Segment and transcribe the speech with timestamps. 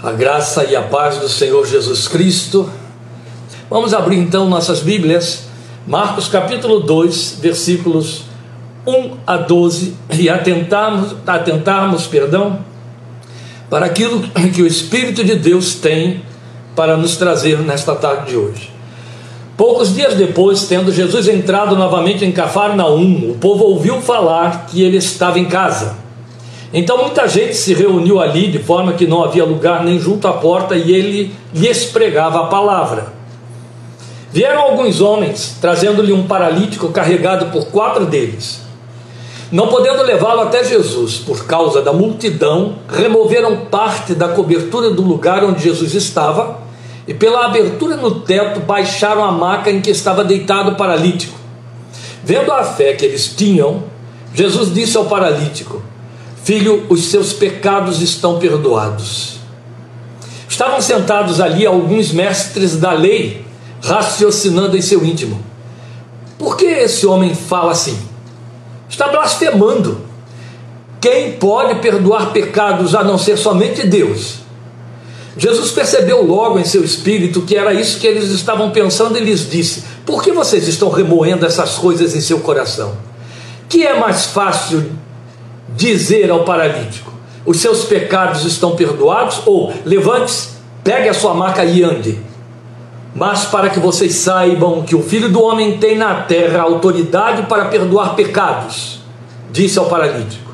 [0.00, 2.70] A graça e a paz do Senhor Jesus Cristo.
[3.68, 5.48] Vamos abrir então nossas Bíblias,
[5.88, 8.22] Marcos capítulo 2, versículos
[8.86, 12.60] 1 a 12, e atentarmos, atentarmos perdão,
[13.68, 14.22] para aquilo
[14.54, 16.22] que o Espírito de Deus tem
[16.76, 18.70] para nos trazer nesta tarde de hoje.
[19.56, 24.98] Poucos dias depois, tendo Jesus entrado novamente em Cafarnaum, o povo ouviu falar que ele
[24.98, 25.96] estava em casa.
[26.72, 30.32] Então muita gente se reuniu ali de forma que não havia lugar nem junto à
[30.34, 33.12] porta e ele lhes pregava a palavra.
[34.30, 38.60] Vieram alguns homens, trazendo-lhe um paralítico carregado por quatro deles.
[39.50, 45.42] Não podendo levá-lo até Jesus por causa da multidão, removeram parte da cobertura do lugar
[45.42, 46.58] onde Jesus estava
[47.06, 51.38] e, pela abertura no teto, baixaram a maca em que estava deitado o paralítico.
[52.22, 53.84] Vendo a fé que eles tinham,
[54.34, 55.82] Jesus disse ao paralítico:
[56.48, 59.34] Filho, os seus pecados estão perdoados.
[60.48, 63.44] Estavam sentados ali alguns mestres da lei,
[63.82, 65.44] raciocinando em seu íntimo.
[66.38, 67.98] Por que esse homem fala assim?
[68.88, 70.00] Está blasfemando.
[71.02, 74.36] Quem pode perdoar pecados a não ser somente Deus?
[75.36, 79.50] Jesus percebeu logo em seu espírito que era isso que eles estavam pensando e lhes
[79.50, 82.96] disse: Por que vocês estão remoendo essas coisas em seu coração?
[83.68, 84.96] Que é mais fácil
[85.74, 87.12] dizer ao paralítico:
[87.44, 90.50] os seus pecados estão perdoados, ou levante-se,
[90.84, 92.18] pegue a sua maca e ande.
[93.14, 97.64] Mas para que vocês saibam que o Filho do Homem tem na terra autoridade para
[97.64, 99.00] perdoar pecados,
[99.50, 100.52] disse ao paralítico: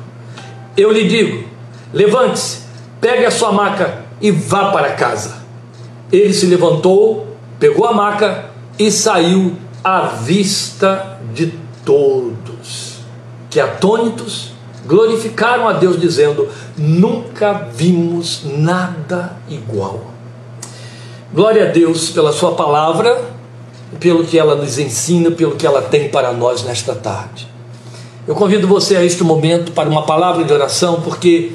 [0.77, 1.47] Eu lhe digo,
[1.93, 2.61] levante-se,
[3.01, 5.43] pegue a sua maca e vá para casa.
[6.11, 8.45] Ele se levantou, pegou a maca
[8.79, 13.01] e saiu à vista de todos,
[13.49, 14.54] que atônitos
[14.85, 16.47] glorificaram a Deus, dizendo:
[16.77, 20.01] Nunca vimos nada igual.
[21.33, 23.21] Glória a Deus pela Sua palavra,
[23.99, 27.47] pelo que ela nos ensina, pelo que ela tem para nós nesta tarde.
[28.27, 31.51] Eu convido você a este momento para uma palavra de oração, porque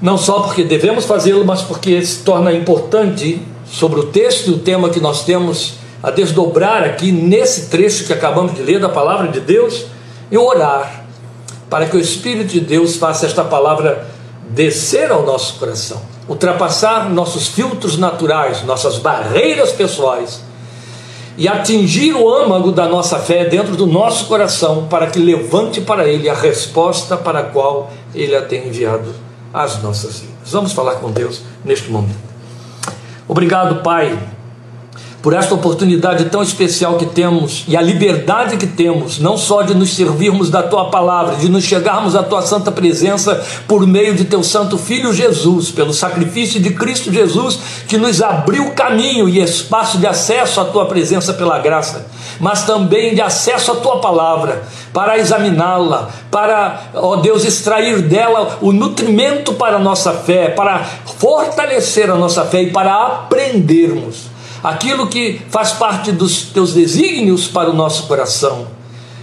[0.00, 4.58] não só porque devemos fazê-lo, mas porque se torna importante sobre o texto e o
[4.58, 9.28] tema que nós temos a desdobrar aqui nesse trecho que acabamos de ler da palavra
[9.28, 9.84] de Deus
[10.30, 10.99] e orar
[11.70, 14.06] para que o Espírito de Deus faça esta palavra
[14.50, 20.42] descer ao nosso coração, ultrapassar nossos filtros naturais, nossas barreiras pessoais
[21.38, 26.08] e atingir o âmago da nossa fé dentro do nosso coração, para que levante para
[26.08, 29.14] Ele a resposta para a qual Ele a tem enviado
[29.54, 30.50] às nossas vidas.
[30.50, 32.18] Vamos falar com Deus neste momento.
[33.28, 34.18] Obrigado, Pai
[35.22, 39.74] por esta oportunidade tão especial que temos e a liberdade que temos, não só de
[39.74, 44.24] nos servirmos da tua palavra, de nos chegarmos à tua santa presença por meio de
[44.24, 49.98] teu santo filho Jesus, pelo sacrifício de Cristo Jesus, que nos abriu caminho e espaço
[49.98, 52.06] de acesso à tua presença pela graça,
[52.40, 58.72] mas também de acesso à tua palavra, para examiná-la, para, ó Deus, extrair dela o
[58.72, 60.82] nutrimento para a nossa fé, para
[61.18, 64.29] fortalecer a nossa fé e para aprendermos
[64.62, 68.66] aquilo que faz parte dos teus desígnios para o nosso coração.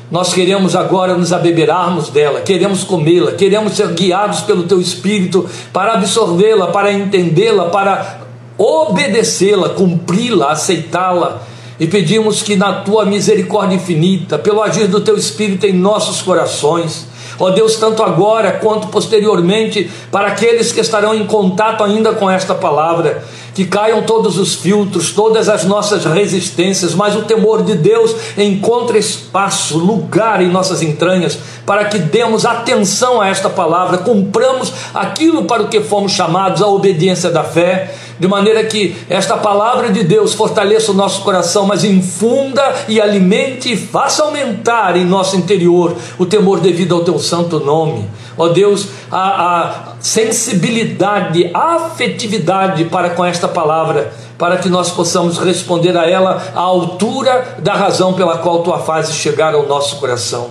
[0.09, 5.93] Nós queremos agora nos abeberarmos dela, queremos comê-la, queremos ser guiados pelo teu espírito para
[5.95, 8.21] absorvê-la, para entendê-la, para
[8.57, 11.41] obedecê-la, cumpri-la, aceitá-la.
[11.79, 17.05] E pedimos que na tua misericórdia infinita, pelo agir do teu espírito em nossos corações,
[17.39, 22.55] ó Deus, tanto agora quanto posteriormente, para aqueles que estarão em contato ainda com esta
[22.55, 28.15] palavra, que caiam todos os filtros, todas as nossas resistências, mas o temor de Deus
[28.37, 35.45] encontre espaço, lugar em nossas entranhas, para que demos atenção a esta palavra, cumpramos aquilo
[35.45, 40.03] para o que fomos chamados, a obediência da fé, de maneira que esta palavra de
[40.03, 45.95] Deus fortaleça o nosso coração, mas infunda e alimente e faça aumentar em nosso interior
[46.17, 48.07] o temor devido ao teu santo nome
[48.37, 55.39] ó Deus, a, a sensibilidade, a afetividade para com esta palavra, para que nós possamos
[55.39, 59.97] responder a ela à altura da razão pela qual tu a fazes chegar ao nosso
[59.97, 60.49] coração.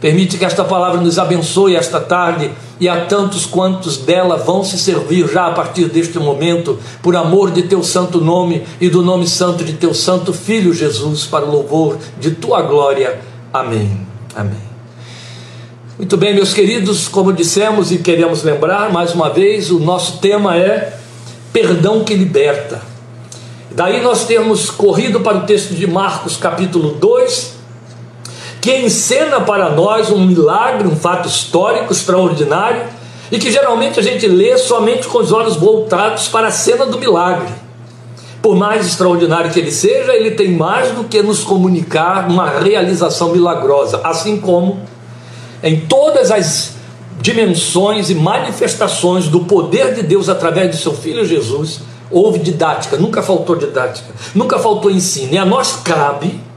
[0.00, 4.78] Permite que esta palavra nos abençoe esta tarde e a tantos quantos dela vão se
[4.78, 9.26] servir já a partir deste momento, por amor de teu santo nome e do nome
[9.26, 13.18] santo de teu santo Filho Jesus, para o louvor de tua glória.
[13.52, 14.06] Amém.
[14.36, 14.68] Amém.
[15.98, 20.56] Muito bem, meus queridos, como dissemos e queremos lembrar mais uma vez, o nosso tema
[20.56, 20.96] é
[21.52, 22.80] perdão que liberta.
[23.72, 27.57] Daí nós temos corrido para o texto de Marcos, capítulo 2,
[28.68, 32.82] que encena para nós um milagre, um fato histórico extraordinário,
[33.32, 36.98] e que geralmente a gente lê somente com os olhos voltados para a cena do
[36.98, 37.48] milagre.
[38.42, 43.32] Por mais extraordinário que ele seja, ele tem mais do que nos comunicar uma realização
[43.32, 44.80] milagrosa, assim como
[45.62, 46.74] em todas as
[47.22, 51.80] dimensões e manifestações do poder de Deus através de seu filho Jesus,
[52.10, 55.32] houve didática, nunca faltou didática, nunca faltou ensino.
[55.32, 56.47] E a nós cabe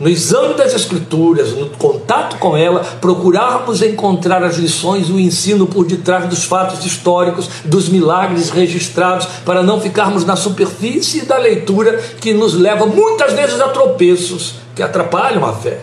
[0.00, 5.66] no exame das Escrituras, no contato com ela, procurarmos encontrar as lições e o ensino
[5.66, 11.98] por detrás dos fatos históricos, dos milagres registrados, para não ficarmos na superfície da leitura
[12.18, 15.80] que nos leva muitas vezes a tropeços que atrapalham a fé.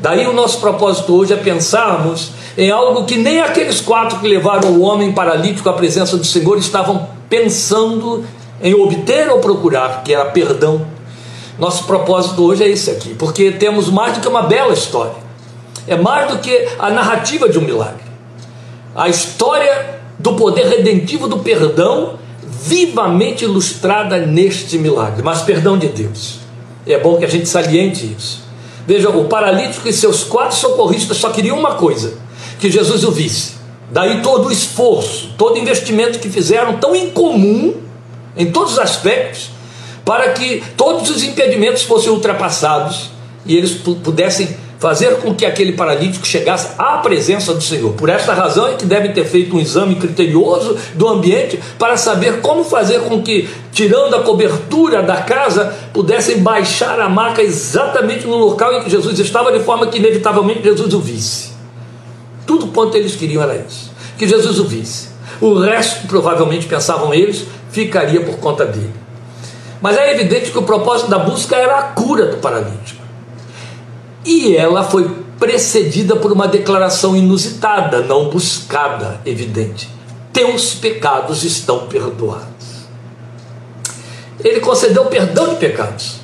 [0.00, 4.70] Daí o nosso propósito hoje é pensarmos em algo que nem aqueles quatro que levaram
[4.70, 8.24] o homem paralítico à presença do Senhor estavam pensando
[8.62, 10.86] em obter ou procurar, que era perdão
[11.60, 15.14] nosso propósito hoje é esse aqui, porque temos mais do que uma bela história,
[15.86, 18.02] é mais do que a narrativa de um milagre.
[18.96, 26.40] A história do poder redentivo do perdão, vivamente ilustrada neste milagre, mas perdão de Deus.
[26.86, 28.42] É bom que a gente saliente isso.
[28.86, 32.14] Veja, o paralítico e seus quatro socorristas só queriam uma coisa:
[32.58, 33.52] que Jesus o visse.
[33.90, 37.74] Daí todo o esforço, todo o investimento que fizeram, tão incomum
[38.36, 39.50] em todos os aspectos,
[40.10, 43.10] para que todos os impedimentos fossem ultrapassados
[43.46, 47.92] e eles pudessem fazer com que aquele paralítico chegasse à presença do Senhor.
[47.92, 52.40] Por esta razão é que devem ter feito um exame criterioso do ambiente para saber
[52.40, 58.36] como fazer com que, tirando a cobertura da casa, pudessem baixar a maca exatamente no
[58.36, 61.52] local em que Jesus estava, de forma que inevitavelmente Jesus o visse.
[62.44, 65.10] Tudo quanto eles queriam era isso, que Jesus o visse.
[65.40, 68.99] O resto, provavelmente pensavam eles, ficaria por conta dele.
[69.80, 73.00] Mas é evidente que o propósito da busca era a cura do paralítico.
[74.24, 79.88] E ela foi precedida por uma declaração inusitada, não buscada, evidente.
[80.32, 82.50] Teus pecados estão perdoados.
[84.44, 86.20] Ele concedeu perdão de pecados.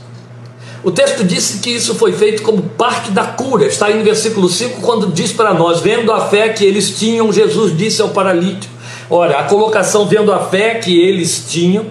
[0.84, 3.66] O texto disse que isso foi feito como parte da cura.
[3.66, 7.32] Está aí no versículo 5, quando diz para nós: vendo a fé que eles tinham,
[7.32, 8.72] Jesus disse ao paralítico.
[9.08, 11.86] Ora, a colocação vendo a fé que eles tinham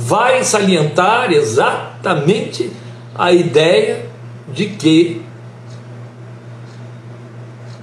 [0.00, 2.70] vai salientar exatamente
[3.16, 4.06] a ideia
[4.46, 5.20] de que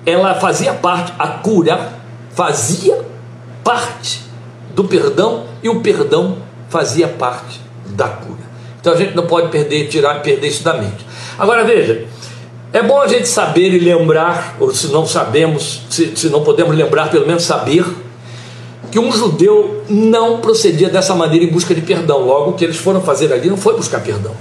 [0.06, 1.92] ela fazia parte, a cura
[2.34, 3.04] fazia
[3.66, 4.22] parte
[4.74, 6.38] do perdão e o perdão
[6.70, 8.46] fazia parte da cura.
[8.80, 11.06] Então a gente não pode perder, tirar, perder isso da mente.
[11.38, 12.06] Agora veja,
[12.72, 16.74] é bom a gente saber e lembrar, ou se não sabemos, se, se não podemos
[16.74, 17.84] lembrar, pelo menos saber
[18.96, 22.26] que um judeu não procedia dessa maneira em busca de perdão.
[22.26, 24.32] Logo, o que eles foram fazer ali não foi buscar perdão.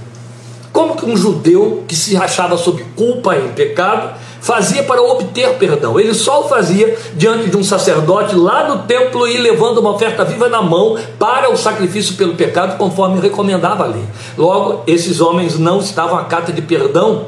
[0.71, 5.99] Como que um judeu que se achava sob culpa em pecado fazia para obter perdão?
[5.99, 10.23] Ele só o fazia diante de um sacerdote lá no templo e levando uma oferta
[10.23, 14.05] viva na mão para o sacrifício pelo pecado, conforme recomendava a lei.
[14.37, 17.25] Logo, esses homens não estavam à cata de perdão,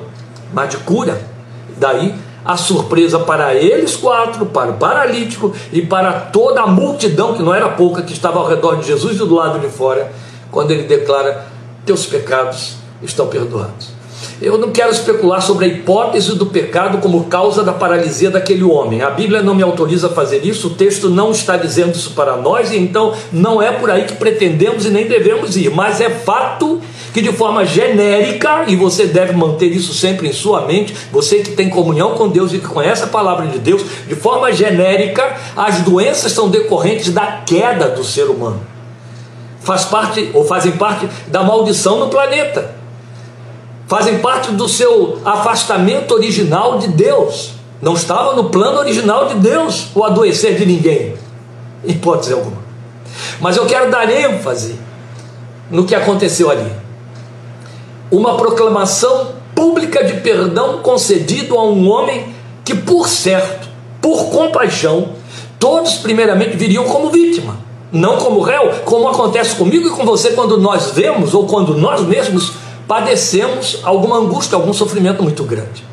[0.54, 1.20] mas de cura.
[1.76, 2.16] Daí
[2.48, 7.54] a surpresa para eles quatro, para o paralítico e para toda a multidão, que não
[7.54, 10.10] era pouca, que estava ao redor de Jesus e do lado de fora,
[10.50, 11.46] quando ele declara:
[11.86, 13.97] Teus pecados estão perdoados.
[14.40, 19.02] Eu não quero especular sobre a hipótese do pecado como causa da paralisia daquele homem.
[19.02, 22.38] A Bíblia não me autoriza a fazer isso, o texto não está dizendo isso para
[22.38, 25.72] nós, então não é por aí que pretendemos e nem devemos ir.
[25.72, 26.80] Mas é fato
[27.12, 31.54] que, de forma genérica, e você deve manter isso sempre em sua mente, você que
[31.54, 35.80] tem comunhão com Deus e que conhece a palavra de Deus, de forma genérica, as
[35.80, 38.62] doenças são decorrentes da queda do ser humano.
[39.62, 42.78] Faz parte ou fazem parte da maldição no planeta
[43.88, 47.54] fazem parte do seu afastamento original de Deus.
[47.82, 51.16] Não estava no plano original de Deus o adoecer de ninguém,
[51.86, 52.58] hipótese alguma.
[53.40, 54.78] Mas eu quero dar ênfase
[55.70, 56.72] no que aconteceu ali.
[58.12, 63.68] Uma proclamação pública de perdão concedido a um homem que, por certo,
[64.02, 65.10] por compaixão,
[65.60, 67.58] todos primeiramente viriam como vítima,
[67.92, 72.02] não como réu, como acontece comigo e com você quando nós vemos ou quando nós
[72.02, 72.54] mesmos
[72.88, 75.84] padecemos alguma angústia, algum sofrimento muito grande.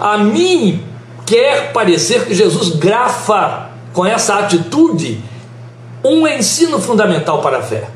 [0.00, 0.82] A mim
[1.26, 5.20] quer parecer que Jesus grafa com essa atitude
[6.04, 7.88] um ensino fundamental para a fé.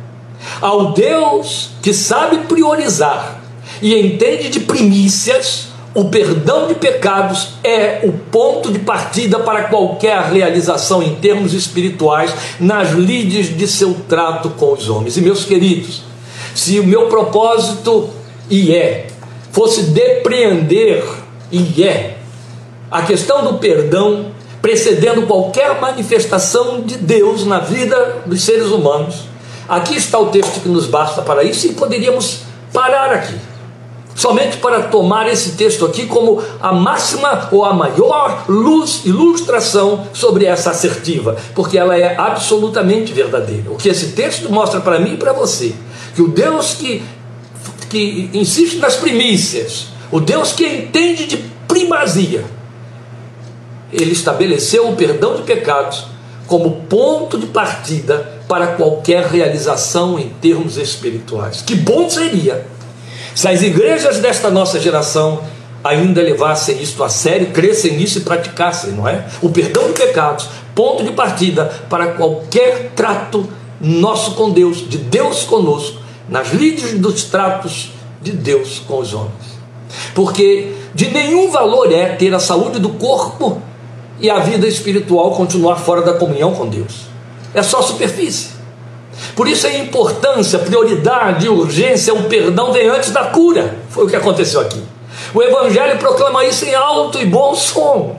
[0.60, 3.40] Ao Deus que sabe priorizar
[3.80, 10.20] e entende de primícias, o perdão de pecados é o ponto de partida para qualquer
[10.22, 15.16] realização em termos espirituais nas lides de seu trato com os homens.
[15.16, 16.02] E meus queridos,
[16.54, 18.10] se o meu propósito,
[18.50, 19.06] e é,
[19.50, 21.04] fosse depreender,
[21.50, 22.16] e é,
[22.90, 24.26] a questão do perdão,
[24.60, 29.24] precedendo qualquer manifestação de Deus na vida dos seres humanos.
[29.68, 32.40] Aqui está o texto que nos basta para isso e poderíamos
[32.72, 33.34] parar aqui.
[34.14, 40.44] Somente para tomar esse texto aqui como a máxima ou a maior luz, ilustração sobre
[40.44, 43.70] essa assertiva, porque ela é absolutamente verdadeira.
[43.70, 45.74] O que esse texto mostra para mim e para você,
[46.14, 47.02] que o Deus que,
[47.88, 52.44] que insiste nas primícias, o Deus que entende de primazia,
[53.92, 56.06] ele estabeleceu o perdão de pecados
[56.46, 61.62] como ponto de partida para qualquer realização em termos espirituais.
[61.62, 62.66] Que bom seria
[63.34, 65.42] se as igrejas desta nossa geração
[65.82, 69.24] ainda levassem isto a sério, crescem nisso e praticassem, não é?
[69.40, 73.48] O perdão de pecados, ponto de partida para qualquer trato
[73.80, 76.01] nosso com Deus, de Deus conosco,
[76.32, 77.90] nas lides dos tratos
[78.22, 79.60] de Deus com os homens.
[80.14, 83.60] Porque de nenhum valor é ter a saúde do corpo
[84.18, 87.02] e a vida espiritual continuar fora da comunhão com Deus.
[87.52, 88.48] É só superfície.
[89.36, 93.76] Por isso a importância, prioridade, urgência, o perdão vem antes da cura.
[93.90, 94.82] Foi o que aconteceu aqui.
[95.34, 98.16] O Evangelho proclama isso em alto e bom som.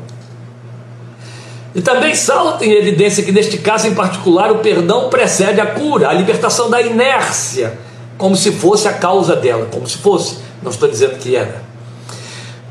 [1.73, 6.09] E também salta em evidência que, neste caso em particular, o perdão precede a cura,
[6.09, 7.79] a libertação da inércia,
[8.23, 11.61] como se fosse a causa dela, como se fosse, não estou dizendo que era.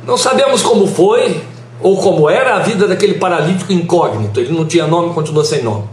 [0.02, 1.42] Não sabemos como foi
[1.78, 5.84] ou como era a vida daquele paralítico incógnito, ele não tinha nome, continua sem nome.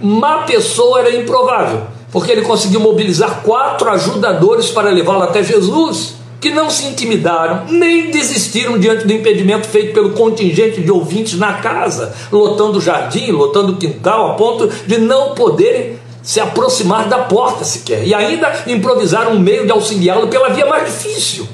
[0.00, 6.50] Uma pessoa era improvável, porque ele conseguiu mobilizar quatro ajudadores para levá-lo até Jesus, que
[6.50, 12.14] não se intimidaram, nem desistiram diante do impedimento feito pelo contingente de ouvintes na casa,
[12.30, 17.64] lotando o jardim, lotando o quintal, a ponto de não poderem se aproximar da porta
[17.64, 21.48] sequer, e ainda improvisaram um meio de auxiliá-lo pela via mais difícil.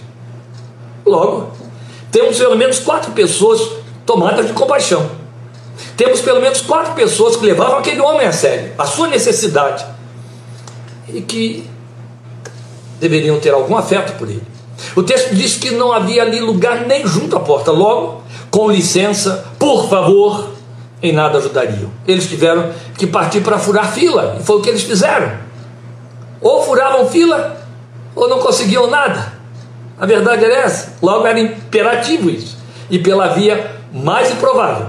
[1.05, 1.51] Logo,
[2.11, 3.61] temos pelo menos quatro pessoas
[4.05, 5.09] tomadas de compaixão
[5.97, 9.85] temos pelo menos quatro pessoas que levavam aquele homem a sério, a sua necessidade,
[11.09, 11.69] e que
[13.01, 14.43] deveriam ter algum afeto por ele.
[14.95, 19.47] O texto diz que não havia ali lugar nem junto à porta, logo, com licença,
[19.59, 20.51] por favor,
[21.07, 21.91] em nada ajudariam.
[22.07, 25.33] Eles tiveram que partir para furar fila, e foi o que eles fizeram.
[26.41, 27.57] Ou furavam fila,
[28.15, 29.33] ou não conseguiam nada.
[29.99, 30.95] A verdade era essa.
[31.03, 32.57] Logo era imperativo isso.
[32.91, 34.89] E pela via mais improvável,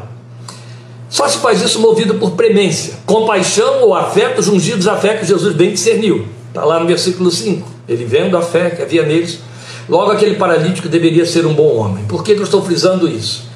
[1.09, 5.55] só se faz isso movido por premência, compaixão ou afeto jungidos à fé que Jesus
[5.55, 6.27] bem discerniu.
[6.49, 7.67] Está lá no versículo 5.
[7.87, 9.39] Ele vendo a fé que havia neles,
[9.87, 12.03] logo aquele paralítico deveria ser um bom homem.
[12.05, 13.46] Por que eu estou frisando isso?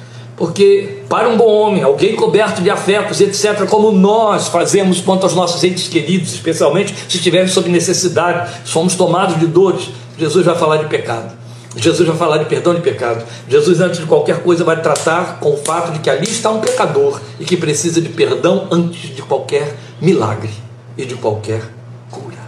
[0.42, 5.36] Porque para um bom homem, alguém coberto de afetos, etc., como nós fazemos quanto aos
[5.36, 10.78] nossos entes queridos, especialmente se estiverem sob necessidade, somos tomados de dores, Jesus vai falar
[10.78, 11.32] de pecado.
[11.76, 13.24] Jesus vai falar de perdão de pecado.
[13.48, 16.58] Jesus, antes de qualquer coisa, vai tratar com o fato de que ali está um
[16.58, 20.50] pecador e que precisa de perdão antes de qualquer milagre
[20.98, 21.62] e de qualquer
[22.10, 22.42] cura.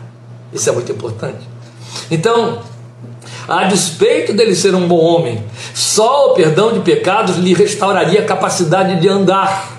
[0.52, 1.48] Isso é muito importante.
[2.10, 2.58] Então,
[3.46, 5.42] a despeito dele ser um bom homem,
[5.74, 9.72] só o perdão de pecados lhe restauraria a capacidade de andar,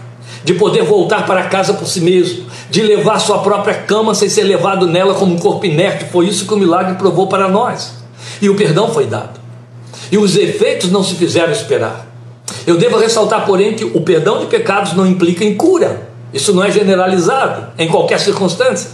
[0.44, 4.44] de poder voltar para casa por si mesmo, de levar sua própria cama sem ser
[4.44, 6.06] levado nela como um corpo inerte.
[6.06, 7.94] Foi isso que o milagre provou para nós.
[8.42, 9.40] E o perdão foi dado.
[10.12, 12.06] E os efeitos não se fizeram esperar.
[12.68, 16.10] Eu devo ressaltar, porém, que o perdão de pecados não implica em cura.
[16.32, 18.92] Isso não é generalizado em qualquer circunstância.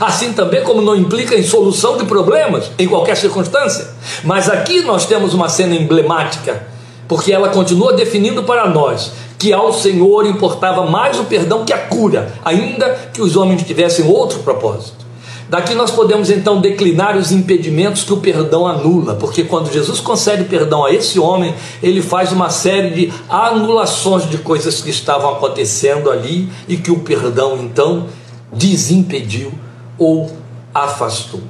[0.00, 3.88] Assim também como não implica em solução de problemas em qualquer circunstância.
[4.24, 6.66] Mas aqui nós temos uma cena emblemática,
[7.08, 11.78] porque ela continua definindo para nós que ao Senhor importava mais o perdão que a
[11.78, 15.06] cura, ainda que os homens tivessem outro propósito.
[15.48, 20.44] Daqui nós podemos então declinar os impedimentos que o perdão anula, porque quando Jesus concede
[20.44, 26.10] perdão a esse homem, ele faz uma série de anulações de coisas que estavam acontecendo
[26.10, 28.06] ali e que o perdão então
[28.52, 29.52] desimpediu
[29.98, 30.30] ou
[30.74, 31.40] afastou.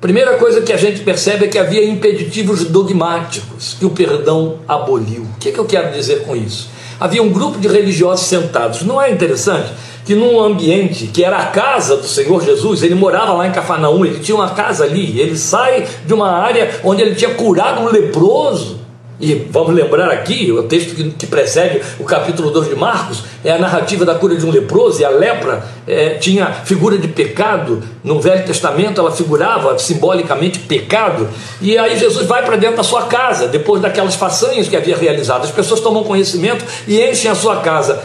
[0.00, 5.22] Primeira coisa que a gente percebe é que havia impeditivos dogmáticos que o perdão aboliu.
[5.22, 6.68] O que, é que eu quero dizer com isso?
[7.00, 8.82] Havia um grupo de religiosos sentados.
[8.82, 9.72] Não é interessante?
[10.06, 14.06] que num ambiente que era a casa do Senhor Jesus, ele morava lá em Cafarnaum,
[14.06, 17.90] ele tinha uma casa ali, ele sai de uma área onde ele tinha curado um
[17.90, 18.78] leproso.
[19.18, 23.58] E vamos lembrar aqui, o texto que, precede o capítulo 2 de Marcos, é a
[23.58, 28.20] narrativa da cura de um leproso, e a lepra é, tinha figura de pecado, no
[28.20, 31.28] Velho Testamento ela figurava simbolicamente pecado,
[31.62, 35.44] e aí Jesus vai para dentro da sua casa, depois daquelas façanhas que havia realizado,
[35.44, 38.02] as pessoas tomam conhecimento e enchem a sua casa,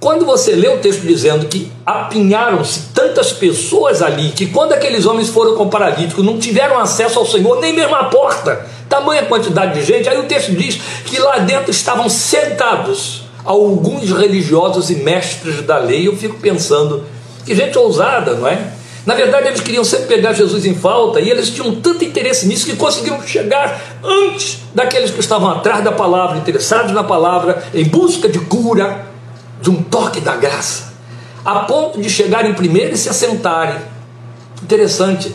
[0.00, 5.28] quando você lê o texto dizendo que apinharam-se tantas pessoas ali, que quando aqueles homens
[5.28, 9.74] foram com o paralítico não tiveram acesso ao Senhor, nem mesmo à porta, tamanha quantidade
[9.74, 15.62] de gente, aí o texto diz que lá dentro estavam sentados alguns religiosos e mestres
[15.62, 16.06] da lei.
[16.06, 17.04] Eu fico pensando,
[17.44, 18.72] que gente ousada, não é?
[19.06, 22.66] Na verdade, eles queriam sempre pegar Jesus em falta e eles tinham tanto interesse nisso
[22.66, 28.28] que conseguiram chegar antes daqueles que estavam atrás da palavra, interessados na palavra, em busca
[28.28, 29.07] de cura,
[29.60, 30.92] de um toque da graça,
[31.44, 33.80] a ponto de chegarem primeiro e se assentarem.
[34.62, 35.34] Interessante.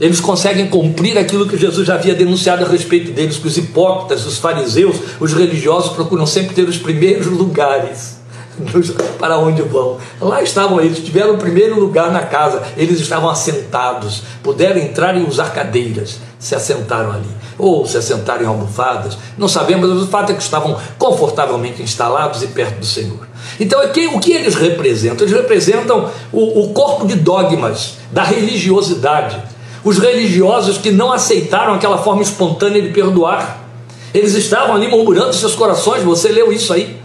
[0.00, 4.24] Eles conseguem cumprir aquilo que Jesus já havia denunciado a respeito deles, que os hipócritas,
[4.26, 8.18] os fariseus, os religiosos procuram sempre ter os primeiros lugares
[9.18, 9.98] para onde vão.
[10.20, 15.22] Lá estavam eles, tiveram o primeiro lugar na casa, eles estavam assentados, puderam entrar e
[15.22, 20.30] usar cadeiras, se assentaram ali, ou se assentaram em almofadas, não sabemos, mas o fato
[20.30, 23.27] é que estavam confortavelmente instalados e perto do Senhor.
[23.58, 23.80] Então,
[24.14, 25.26] o que eles representam?
[25.26, 29.42] Eles representam o, o corpo de dogmas da religiosidade,
[29.84, 33.64] os religiosos que não aceitaram aquela forma espontânea de perdoar.
[34.12, 36.98] Eles estavam ali murmurando seus corações, você leu isso aí.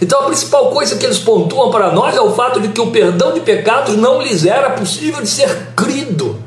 [0.00, 2.90] Então a principal coisa que eles pontuam para nós é o fato de que o
[2.90, 6.38] perdão de pecados não lhes era possível de ser crido.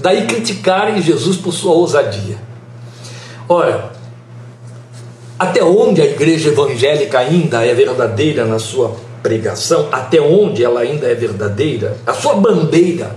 [0.00, 2.38] Daí criticarem Jesus por sua ousadia.
[3.48, 3.95] Olha,
[5.38, 11.06] até onde a igreja evangélica ainda é verdadeira na sua pregação, até onde ela ainda
[11.06, 13.16] é verdadeira, a sua bandeira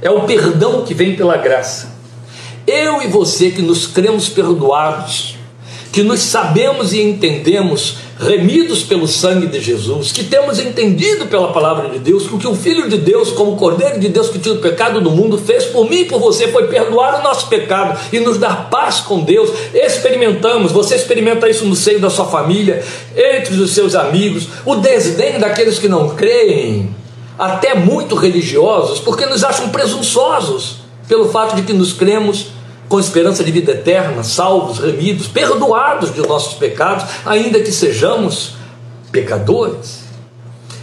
[0.00, 1.94] é o perdão que vem pela graça.
[2.66, 5.36] Eu e você que nos cremos perdoados,
[5.92, 11.90] que nos sabemos e entendemos remidos pelo sangue de Jesus, que temos entendido pela palavra
[11.90, 14.58] de Deus, o que o Filho de Deus, como Cordeiro de Deus que tira o
[14.58, 18.18] pecado do mundo, fez por mim e por você foi perdoar o nosso pecado e
[18.20, 19.50] nos dar paz com Deus.
[19.74, 22.82] Experimentamos, você experimenta isso no seio da sua família,
[23.14, 26.94] entre os seus amigos, o desdém daqueles que não creem,
[27.38, 32.55] até muito religiosos, porque nos acham presunçosos pelo fato de que nos cremos
[32.88, 38.54] com esperança de vida eterna, salvos, remidos, perdoados de nossos pecados, ainda que sejamos
[39.10, 40.06] pecadores.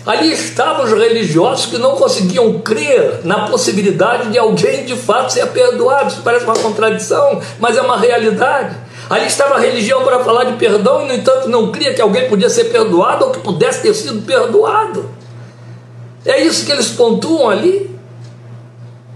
[0.05, 5.48] Ali estavam os religiosos que não conseguiam crer na possibilidade de alguém de fato ser
[5.48, 6.10] perdoado.
[6.10, 8.75] Isso parece uma contradição, mas é uma realidade.
[9.09, 12.27] Ali estava a religião para falar de perdão e, no entanto, não cria que alguém
[12.27, 15.09] podia ser perdoado ou que pudesse ter sido perdoado.
[16.25, 17.93] É isso que eles pontuam ali.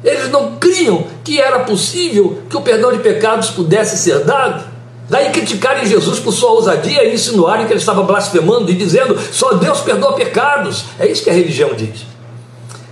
[0.04, 4.64] Eles não criam que era possível que o perdão de pecados pudesse ser dado.
[5.10, 9.54] Daí criticarem Jesus por sua ousadia e insinuarem que ele estava blasfemando e dizendo só
[9.54, 10.86] Deus perdoa pecados.
[11.00, 12.06] É isso que a religião diz.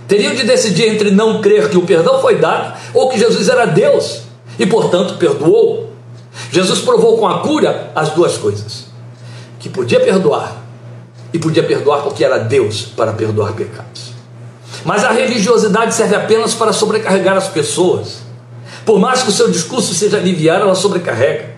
[0.08, 3.66] Teriam de decidir entre não crer que o perdão foi dado ou que Jesus era
[3.66, 4.22] Deus
[4.58, 5.90] e, portanto, perdoou.
[6.50, 8.86] Jesus provou com a cura as duas coisas:
[9.58, 10.62] que podia perdoar
[11.32, 14.05] e podia perdoar porque era Deus para perdoar pecados.
[14.84, 18.18] Mas a religiosidade serve apenas para sobrecarregar as pessoas.
[18.84, 21.56] Por mais que o seu discurso seja aliviar, ela sobrecarrega.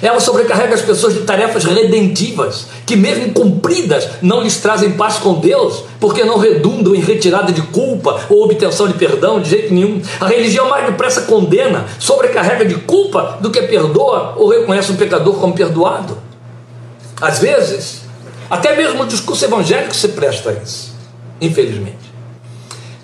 [0.00, 5.34] Ela sobrecarrega as pessoas de tarefas redentivas, que, mesmo cumpridas, não lhes trazem paz com
[5.34, 10.02] Deus, porque não redundam em retirada de culpa ou obtenção de perdão de jeito nenhum.
[10.18, 15.34] A religião mais depressa condena, sobrecarrega de culpa do que perdoa ou reconhece um pecador
[15.36, 16.18] como perdoado.
[17.20, 18.00] Às vezes,
[18.50, 20.92] até mesmo o discurso evangélico se presta a isso,
[21.40, 22.01] infelizmente.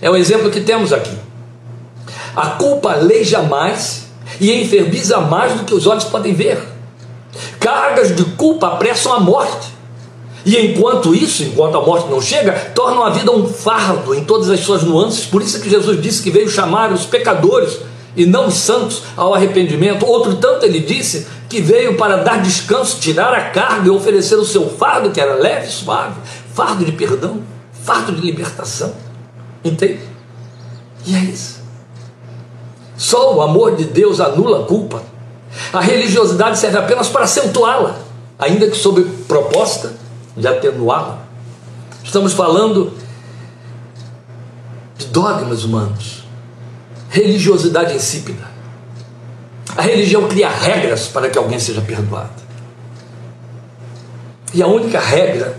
[0.00, 1.16] É o exemplo que temos aqui.
[2.34, 4.06] A culpa aleija mais
[4.40, 6.60] e enfermiza mais do que os olhos podem ver.
[7.58, 9.78] Cargas de culpa apressam a morte.
[10.46, 14.48] E enquanto isso, enquanto a morte não chega, tornam a vida um fardo em todas
[14.48, 15.26] as suas nuances.
[15.26, 17.78] Por isso que Jesus disse que veio chamar os pecadores
[18.16, 20.06] e não os santos ao arrependimento.
[20.06, 24.44] Outro tanto ele disse que veio para dar descanso, tirar a carga e oferecer o
[24.44, 26.14] seu fardo, que era leve e suave,
[26.54, 27.42] fardo de perdão,
[27.84, 29.07] fardo de libertação.
[29.64, 30.00] Entende?
[31.06, 31.60] E é isso.
[32.96, 35.02] Só o amor de Deus anula a culpa.
[35.72, 37.96] A religiosidade serve apenas para acentuá-la,
[38.38, 39.92] ainda que sob proposta
[40.36, 41.18] de atenuá-la.
[42.02, 42.92] Estamos falando
[44.96, 46.24] de dogmas humanos,
[47.10, 48.48] religiosidade insípida.
[49.76, 52.30] A religião cria regras para que alguém seja perdoado.
[54.52, 55.56] E a única regra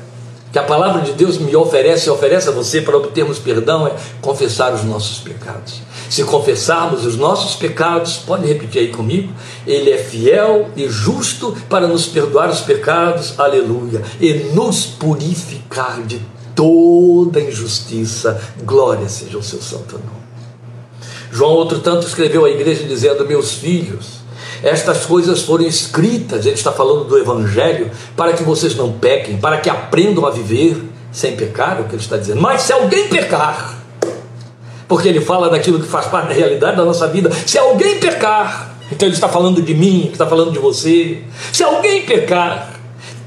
[0.52, 3.94] que a palavra de Deus me oferece e oferece a você para obtermos perdão é
[4.22, 5.82] confessar os nossos pecados.
[6.10, 9.32] Se confessarmos os nossos pecados, pode repetir aí comigo,
[9.68, 16.20] Ele é fiel e justo para nos perdoar os pecados, aleluia, e nos purificar de
[16.56, 18.42] toda injustiça.
[18.64, 20.20] Glória seja o seu santo nome.
[21.32, 24.19] João, outro tanto, escreveu à igreja dizendo: Meus filhos,
[24.64, 29.58] estas coisas foram escritas, ele está falando do Evangelho, para que vocês não pequem, para
[29.58, 32.42] que aprendam a viver sem pecar, é o que ele está dizendo.
[32.42, 33.78] Mas se alguém pecar,
[34.88, 38.76] porque ele fala daquilo que faz parte da realidade da nossa vida, se alguém pecar,
[38.92, 41.24] então ele está falando de mim, está falando de você.
[41.54, 42.74] Se alguém pecar,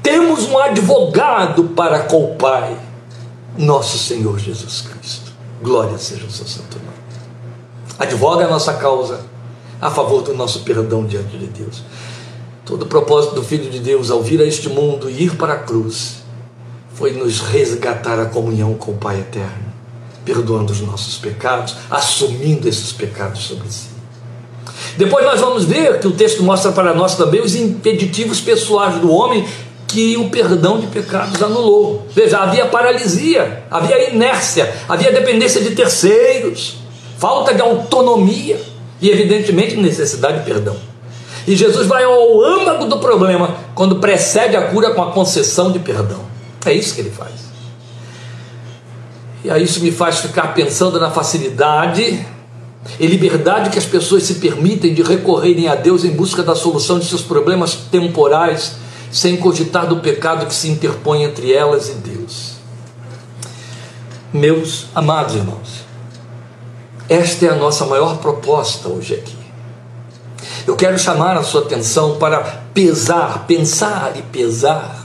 [0.01, 2.77] temos um advogado para com o Pai,
[3.57, 5.31] nosso Senhor Jesus Cristo.
[5.61, 6.93] Glória seja o seu santo nome.
[7.97, 9.32] Advoga a nossa causa
[9.83, 11.83] a favor do nosso perdão diante de Deus.
[12.65, 15.53] Todo o propósito do Filho de Deus ao vir a este mundo e ir para
[15.53, 16.23] a cruz
[16.93, 19.73] foi nos resgatar a comunhão com o Pai eterno,
[20.23, 23.89] perdoando os nossos pecados, assumindo esses pecados sobre si.
[24.95, 29.11] Depois nós vamos ver que o texto mostra para nós também os impeditivos pessoais do
[29.11, 29.45] homem
[29.85, 32.07] que o perdão de pecados anulou.
[32.09, 36.77] Veja, havia paralisia, havia inércia, havia dependência de terceiros,
[37.17, 38.72] falta de autonomia
[39.03, 40.77] e, evidentemente, necessidade de perdão.
[41.45, 45.79] E Jesus vai ao âmago do problema quando precede a cura com a concessão de
[45.79, 46.21] perdão.
[46.65, 47.33] É isso que ele faz.
[49.43, 52.25] E aí isso me faz ficar pensando na facilidade
[52.97, 56.97] e liberdade que as pessoas se permitem de recorrerem a Deus em busca da solução
[56.97, 58.75] de seus problemas temporais,
[59.11, 62.53] sem cogitar do pecado que se interpõe entre elas e Deus.
[64.31, 65.82] Meus amados irmãos,
[67.09, 69.35] esta é a nossa maior proposta hoje aqui.
[70.65, 72.39] Eu quero chamar a sua atenção para
[72.73, 75.03] pesar, pensar e pesar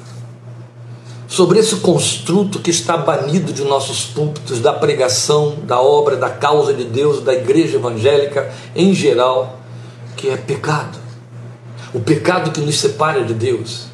[1.28, 6.72] sobre esse construto que está banido de nossos púlpitos, da pregação, da obra, da causa
[6.72, 9.58] de Deus, da igreja evangélica em geral,
[10.16, 10.98] que é pecado.
[11.92, 13.87] O pecado que nos separa de Deus.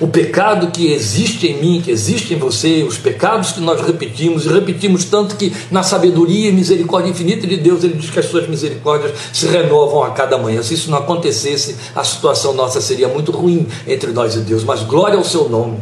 [0.00, 4.46] O pecado que existe em mim, que existe em você, os pecados que nós repetimos,
[4.46, 8.26] e repetimos tanto que na sabedoria e misericórdia infinita de Deus, Ele diz que as
[8.26, 10.62] suas misericórdias se renovam a cada manhã.
[10.62, 14.82] Se isso não acontecesse, a situação nossa seria muito ruim entre nós e Deus, mas
[14.82, 15.78] glória ao seu nome.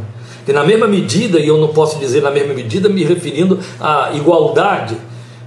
[0.48, 4.12] E na mesma medida, e eu não posso dizer na mesma medida me referindo à
[4.14, 4.96] igualdade,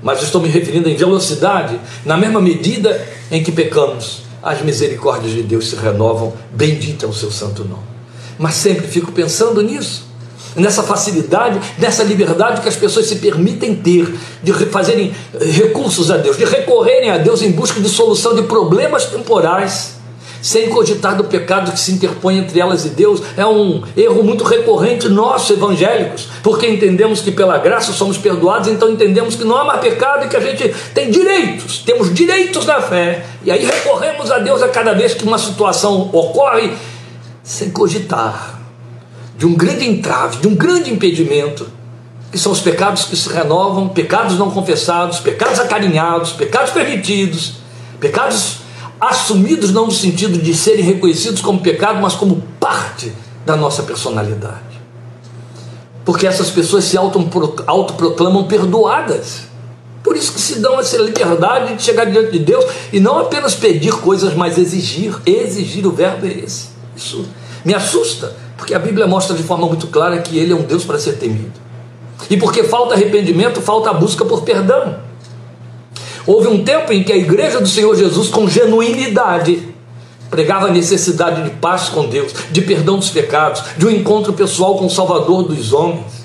[0.01, 5.41] mas estou me referindo em velocidade, na mesma medida em que pecamos, as misericórdias de
[5.41, 7.92] Deus se renovam, bendito é o seu santo nome
[8.37, 10.05] mas sempre fico pensando nisso,
[10.55, 16.37] nessa facilidade, nessa liberdade que as pessoas se permitem ter de fazerem recursos a Deus,
[16.37, 19.93] de recorrerem a Deus em busca de solução de problemas temporais,
[20.43, 24.43] sem cogitar do pecado que se interpõe entre elas e Deus, é um erro muito
[24.43, 29.63] recorrente nosso, evangélicos, porque entendemos que pela graça somos perdoados, então entendemos que não há
[29.63, 34.29] mais pecado e que a gente tem direitos, temos direitos na fé, e aí recorremos
[34.31, 36.73] a Deus a cada vez que uma situação ocorre
[37.43, 38.61] sem cogitar
[39.37, 41.67] de um grande entrave, de um grande impedimento,
[42.31, 47.55] que são os pecados que se renovam, pecados não confessados, pecados acarinhados, pecados permitidos,
[47.99, 48.59] pecados
[48.99, 53.11] assumidos não no sentido de serem reconhecidos como pecado, mas como parte
[53.45, 54.81] da nossa personalidade.
[56.05, 59.43] Porque essas pessoas se autoproclamam perdoadas.
[60.03, 63.55] Por isso que se dão essa liberdade de chegar diante de Deus e não apenas
[63.55, 65.15] pedir coisas, mas exigir.
[65.25, 66.72] Exigir, o verbo é esse.
[66.95, 67.25] Isso
[67.63, 70.83] me assusta, porque a Bíblia mostra de forma muito clara que Ele é um Deus
[70.83, 71.63] para ser temido.
[72.29, 74.97] E porque falta arrependimento, falta a busca por perdão.
[76.25, 79.73] Houve um tempo em que a igreja do Senhor Jesus, com genuinidade,
[80.29, 84.77] pregava a necessidade de paz com Deus, de perdão dos pecados, de um encontro pessoal
[84.77, 86.23] com o Salvador dos homens.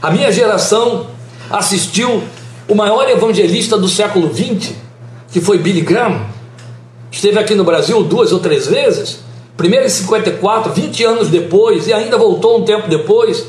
[0.00, 1.06] A minha geração
[1.50, 2.22] assistiu
[2.68, 4.74] o maior evangelista do século XX,
[5.32, 6.26] que foi Billy Graham.
[7.10, 9.20] Esteve aqui no Brasil duas ou três vezes
[9.62, 13.46] Primeiro em 54, 20 anos depois, e ainda voltou um tempo depois.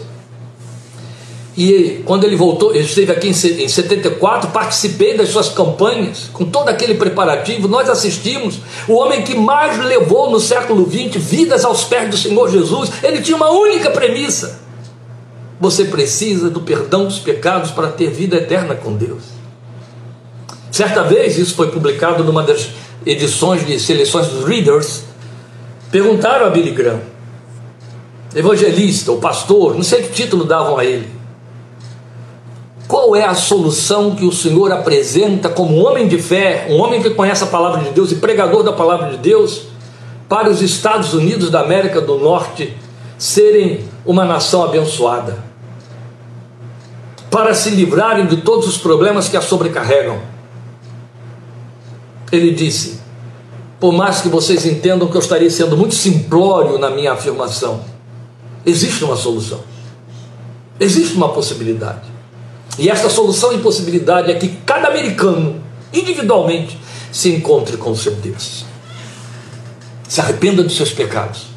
[1.57, 6.69] E quando ele voltou, ele esteve aqui em 74, participei das suas campanhas, com todo
[6.69, 8.59] aquele preparativo, nós assistimos.
[8.87, 13.19] O homem que mais levou no século XX vidas aos pés do Senhor Jesus, ele
[13.19, 14.59] tinha uma única premissa:
[15.59, 19.23] você precisa do perdão dos pecados para ter vida eterna com Deus.
[20.71, 22.69] Certa vez, isso foi publicado numa das
[23.03, 25.01] edições de seleções dos Readers,
[25.93, 27.01] Perguntaram a Billy Graham,
[28.33, 31.07] evangelista, ou pastor, não sei que título davam a ele.
[32.87, 37.11] Qual é a solução que o Senhor apresenta como homem de fé, um homem que
[37.11, 39.67] conhece a palavra de Deus e pregador da palavra de Deus,
[40.27, 42.75] para os Estados Unidos da América do Norte
[43.15, 45.43] serem uma nação abençoada?
[47.29, 50.17] Para se livrarem de todos os problemas que a sobrecarregam?
[52.31, 53.02] Ele disse:
[53.83, 57.83] por mais que vocês entendam que eu estaria sendo muito simplório na minha afirmação,
[58.65, 59.59] existe uma solução.
[60.79, 62.09] Existe uma possibilidade.
[62.79, 66.79] E essa solução e possibilidade é que cada americano, individualmente,
[67.11, 68.63] se encontre com o seu Deus.
[70.07, 71.47] Se arrependa dos seus pecados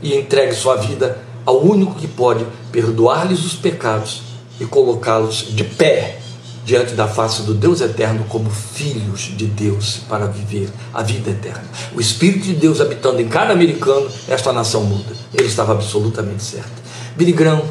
[0.00, 4.22] e entregue sua vida ao único que pode perdoar-lhes os pecados
[4.60, 6.20] e colocá-los de pé
[6.66, 11.64] diante da face do Deus eterno como filhos de Deus para viver a vida eterna.
[11.94, 15.14] O Espírito de Deus habitando em cada americano, esta nação muda.
[15.32, 16.82] Ele estava absolutamente certo.
[17.16, 17.62] Billy Graham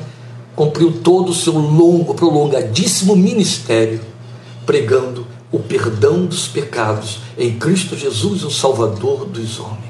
[0.55, 3.99] cumpriu todo o seu longo, prolongadíssimo ministério
[4.65, 9.86] pregando o perdão dos pecados em Cristo Jesus, o Salvador dos homens.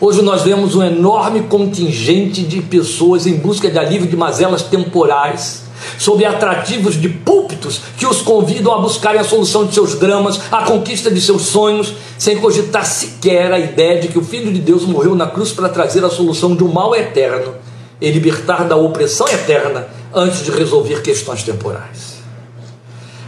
[0.00, 5.63] Hoje nós vemos um enorme contingente de pessoas em busca de alívio de mazelas temporais,
[5.98, 10.62] sob atrativos de púlpitos que os convidam a buscarem a solução de seus dramas, a
[10.62, 14.84] conquista de seus sonhos, sem cogitar sequer a ideia de que o Filho de Deus
[14.84, 17.54] morreu na cruz para trazer a solução de um mal eterno
[18.00, 22.14] e libertar da opressão eterna antes de resolver questões temporais.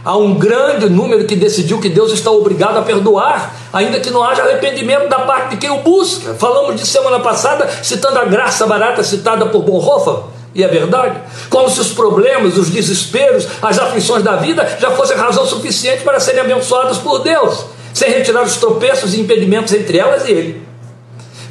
[0.07, 4.23] Há um grande número que decidiu que Deus está obrigado a perdoar, ainda que não
[4.23, 6.33] haja arrependimento da parte de quem o busca.
[6.35, 10.23] Falamos de semana passada, citando a graça barata citada por Bonhoeffer,
[10.57, 15.15] e é verdade, como se os problemas, os desesperos, as aflições da vida já fossem
[15.15, 20.27] razão suficiente para serem abençoadas por Deus, sem retirar os tropeços e impedimentos entre elas
[20.27, 20.61] e Ele.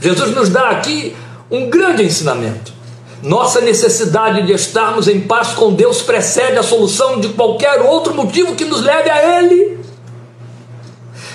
[0.00, 1.14] Jesus nos dá aqui
[1.48, 2.72] um grande ensinamento.
[3.22, 8.56] Nossa necessidade de estarmos em paz com Deus precede a solução de qualquer outro motivo
[8.56, 9.78] que nos leve a Ele.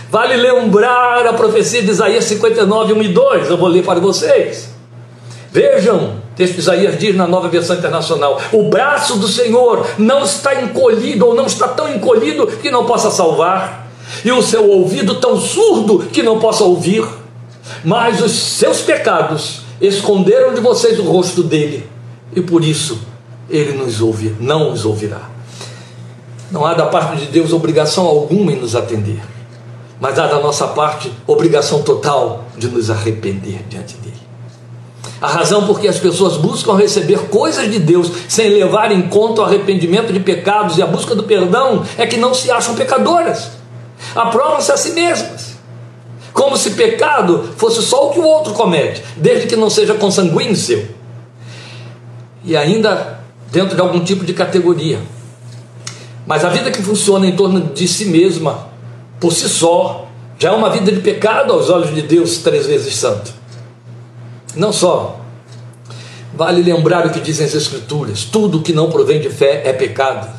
[0.10, 3.50] Vale lembrar a profecia de Isaías 59, 1 e 2.
[3.50, 4.81] Eu vou ler para vocês.
[5.52, 11.28] Vejam, texto Isaías diz na nova versão internacional: O braço do Senhor não está encolhido,
[11.28, 13.92] ou não está tão encolhido que não possa salvar,
[14.24, 17.06] e o seu ouvido tão surdo que não possa ouvir,
[17.84, 21.86] mas os seus pecados esconderam de vocês o rosto dele,
[22.34, 23.02] e por isso
[23.50, 25.30] ele nos ouve, não os ouvirá.
[26.50, 29.22] Não há da parte de Deus obrigação alguma em nos atender,
[30.00, 34.11] mas há da nossa parte obrigação total de nos arrepender diante dele.
[35.22, 39.42] A razão por que as pessoas buscam receber coisas de Deus sem levar em conta
[39.42, 43.52] o arrependimento de pecados e a busca do perdão é que não se acham pecadoras,
[44.16, 45.52] aprovam-se a si mesmas
[46.34, 50.56] como se pecado fosse só o que o outro comete, desde que não seja consanguíneo
[50.56, 50.88] seu.
[52.44, 53.20] E ainda
[53.52, 55.00] dentro de algum tipo de categoria.
[56.26, 58.68] Mas a vida que funciona em torno de si mesma,
[59.20, 60.08] por si só,
[60.40, 63.41] já é uma vida de pecado aos olhos de Deus, três vezes santo.
[64.56, 65.20] Não só.
[66.34, 70.30] Vale lembrar o que dizem as Escrituras: tudo que não provém de fé é pecado.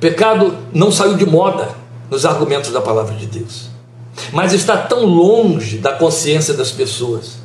[0.00, 1.68] Pecado não saiu de moda
[2.10, 3.68] nos argumentos da palavra de Deus
[4.32, 7.38] mas está tão longe da consciência das pessoas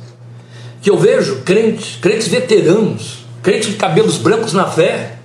[0.80, 5.16] que eu vejo crentes, crentes veteranos, crentes de cabelos brancos na fé,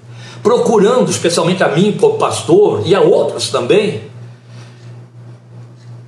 [0.42, 4.04] procurando, especialmente a mim como pastor e a outros também,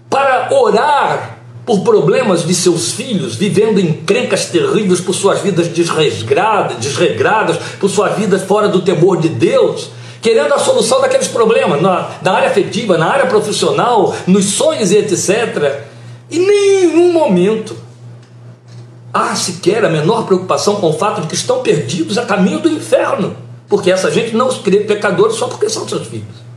[0.10, 1.30] para orar
[1.71, 7.89] por problemas de seus filhos, vivendo em crencas terríveis por suas vidas desregradas, desregradas, por
[7.89, 9.89] suas vidas fora do temor de Deus
[10.21, 14.97] querendo a solução daqueles problemas, na, na área afetiva, na área profissional, nos sonhos e
[14.97, 15.81] etc.
[16.29, 17.75] E nenhum momento
[19.12, 22.69] há sequer a menor preocupação com o fato de que estão perdidos a caminho do
[22.69, 23.36] inferno,
[23.67, 26.51] porque essa gente não os crê pecadores só porque são seus filhos.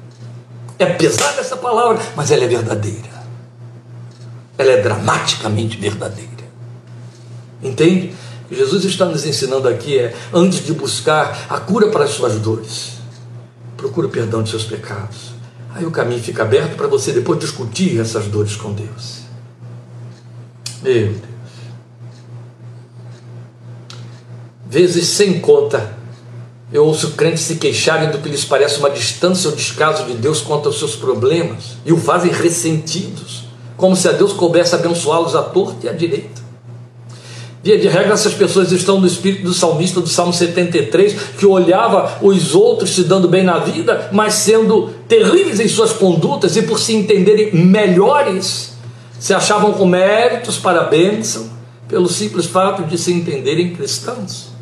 [0.78, 3.13] É pesada essa palavra, mas ela é verdadeira.
[4.56, 6.30] Ela é dramaticamente verdadeira.
[7.62, 8.14] Entende?
[8.44, 12.10] O que Jesus está nos ensinando aqui é, antes de buscar a cura para as
[12.10, 12.94] suas dores,
[13.76, 15.34] procura o perdão de seus pecados.
[15.74, 19.22] Aí o caminho fica aberto para você depois discutir essas dores com Deus.
[20.82, 21.34] Meu Deus.
[24.68, 25.96] Vezes sem conta,
[26.72, 30.40] eu ouço crentes se queixarem do que lhes parece uma distância ou descaso de Deus
[30.40, 33.43] quanto aos seus problemas e o fazem ressentidos,
[33.76, 36.44] como se a Deus coubesse abençoá-los à torta e à direita.
[37.64, 42.18] Via de regra, essas pessoas estão no espírito do salmista do Salmo 73, que olhava
[42.20, 46.78] os outros se dando bem na vida, mas sendo terríveis em suas condutas e por
[46.78, 48.74] se entenderem melhores,
[49.18, 51.48] se achavam com méritos para a bênção,
[51.88, 54.53] pelo simples fato de se entenderem cristãos.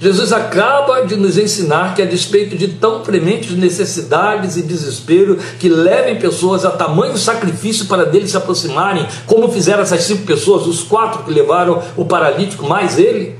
[0.00, 5.68] Jesus acaba de nos ensinar que, a despeito de tão prementes necessidades e desespero que
[5.68, 10.82] levem pessoas a tamanho sacrifício para deles se aproximarem, como fizeram essas cinco pessoas, os
[10.82, 13.38] quatro que levaram o paralítico, mais ele,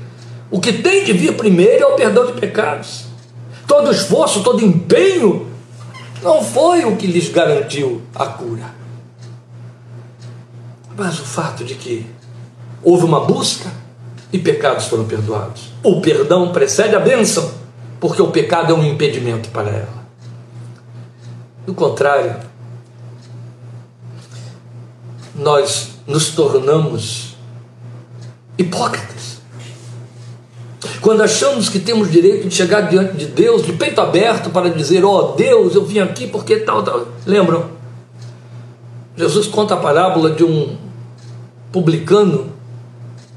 [0.51, 3.05] o que tem de vir primeiro é o perdão de pecados.
[3.67, 5.47] Todo esforço, todo empenho,
[6.21, 8.75] não foi o que lhes garantiu a cura.
[10.95, 12.05] Mas o fato de que
[12.83, 13.80] houve uma busca,
[14.31, 15.71] e pecados foram perdoados.
[15.83, 17.51] O perdão precede a bênção,
[17.99, 20.01] porque o pecado é um impedimento para ela.
[21.65, 22.35] Do contrário,
[25.35, 27.35] nós nos tornamos
[28.57, 29.21] hipócritas.
[31.01, 35.03] quando achamos que temos direito de chegar diante de Deus de peito aberto para dizer:
[35.03, 37.07] Ó oh, Deus, eu vim aqui porque tal, tal.
[37.25, 37.65] Lembram?
[39.15, 40.77] Jesus conta a parábola de um
[41.71, 42.51] publicano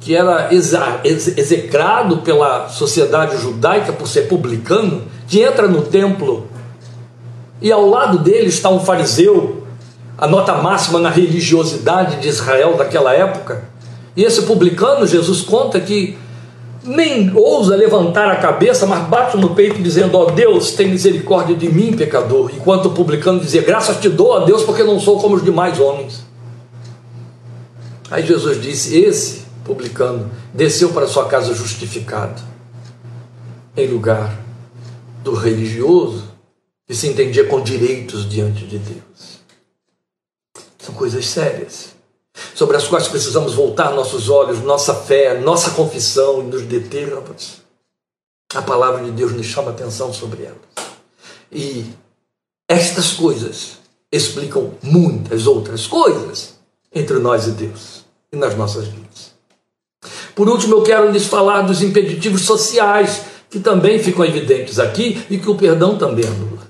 [0.04, 6.46] que era execrado pela sociedade judaica por ser publicano, que entra no templo
[7.62, 9.64] e ao lado dele está um fariseu,
[10.18, 13.64] a nota máxima na religiosidade de Israel daquela época.
[14.14, 16.18] E esse publicano, Jesus conta que
[16.84, 21.56] nem ousa levantar a cabeça, mas bate no peito dizendo: Ó oh, Deus, tem misericórdia
[21.56, 22.50] de mim, pecador.
[22.54, 25.80] Enquanto o publicano dizia: Graças te dou a Deus, porque não sou como os demais
[25.80, 26.26] homens.
[28.10, 32.42] Aí Jesus disse: Esse publicano desceu para sua casa justificado,
[33.76, 34.38] em lugar
[35.22, 36.24] do religioso
[36.86, 39.40] que se entendia com direitos diante de Deus.
[40.78, 41.94] São coisas sérias
[42.54, 47.62] sobre as quais precisamos voltar nossos olhos, nossa fé, nossa confissão e nos determos.
[48.54, 50.58] A palavra de Deus nos chama atenção sobre elas.
[51.50, 51.92] E
[52.68, 53.78] estas coisas
[54.12, 56.54] explicam muitas outras coisas
[56.92, 59.33] entre nós e Deus e nas nossas vidas.
[60.34, 65.38] Por último, eu quero lhes falar dos impeditivos sociais que também ficam evidentes aqui e
[65.38, 66.64] que o perdão também anula.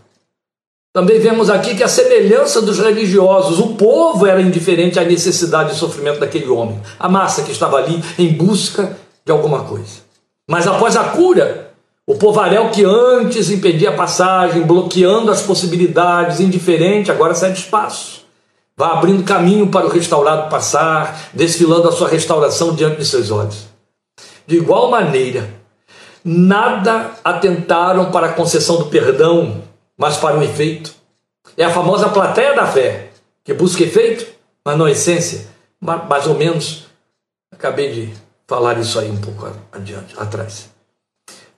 [0.92, 5.76] Também vemos aqui que a semelhança dos religiosos, o povo era indiferente à necessidade e
[5.76, 10.04] sofrimento daquele homem, a massa que estava ali em busca de alguma coisa.
[10.48, 11.72] Mas após a cura,
[12.06, 18.23] o povaréu que antes impedia a passagem, bloqueando as possibilidades, indiferente, agora cede espaço.
[18.76, 23.66] Vai abrindo caminho para o restaurado passar, desfilando a sua restauração diante de seus olhos.
[24.46, 25.48] De igual maneira,
[26.24, 29.62] nada atentaram para a concessão do perdão
[29.96, 30.94] mas para um efeito.
[31.56, 33.10] É a famosa plateia da fé,
[33.44, 34.26] que busca efeito,
[34.64, 35.46] mas não essência.
[35.80, 36.86] Mais ou menos,
[37.52, 38.14] acabei de
[38.46, 40.73] falar isso aí um pouco adiante, atrás.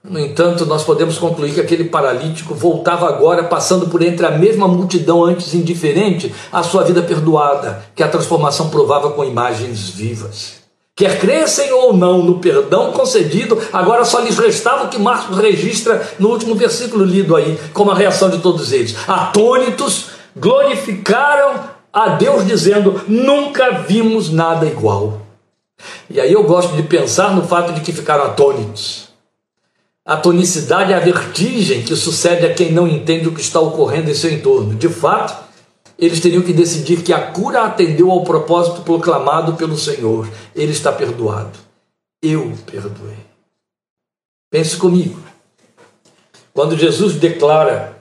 [0.08, 4.68] No entanto, nós podemos concluir que aquele paralítico voltava agora, passando por entre a mesma
[4.68, 10.64] multidão antes indiferente, a sua vida perdoada, que a transformação provava com imagens vivas.
[10.94, 16.08] Quer crescem ou não no perdão concedido, agora só lhes restava o que Marcos registra
[16.18, 18.96] no último versículo lido aí, como a reação de todos eles.
[19.08, 25.22] Atônitos, glorificaram a Deus, dizendo: Nunca vimos nada igual.
[26.08, 29.05] E aí eu gosto de pensar no fato de que ficaram atônitos.
[30.06, 34.08] A tonicidade é a vertigem que sucede a quem não entende o que está ocorrendo
[34.08, 34.76] em seu entorno.
[34.76, 35.36] De fato,
[35.98, 40.30] eles teriam que decidir que a cura atendeu ao propósito proclamado pelo Senhor.
[40.54, 41.58] Ele está perdoado.
[42.22, 43.18] Eu perdoei.
[44.48, 45.20] Pense comigo.
[46.54, 47.98] Quando Jesus declara: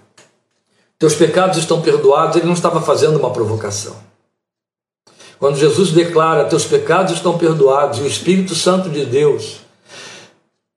[0.99, 3.95] Teus pecados estão perdoados, ele não estava fazendo uma provocação.
[5.39, 9.64] Quando Jesus declara: Teus pecados estão perdoados, e o Espírito Santo de Deus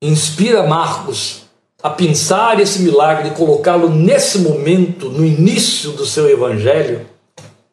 [0.01, 1.43] inspira Marcos
[1.83, 7.07] a pensar esse milagre e colocá-lo nesse momento, no início do seu evangelho,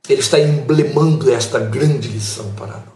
[0.08, 2.96] ele está emblemando esta grande lição para nós.